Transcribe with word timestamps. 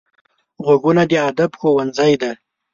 غوږونه 0.63 1.03
د 1.11 1.13
ادب 1.29 1.51
ښوونځی 1.59 2.13
دي 2.21 2.31